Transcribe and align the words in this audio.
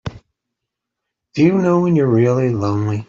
Do 1.35 1.43
you 1.43 1.59
know 1.59 1.81
when 1.81 1.95
you're 1.95 2.07
really 2.07 2.49
lonely? 2.49 2.99